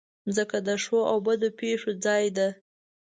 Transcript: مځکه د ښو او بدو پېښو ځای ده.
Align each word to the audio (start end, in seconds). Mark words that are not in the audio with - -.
مځکه 0.25 0.57
د 0.67 0.69
ښو 0.83 0.99
او 1.11 1.17
بدو 1.25 1.49
پېښو 1.59 1.89
ځای 2.05 2.25
ده. 2.37 2.47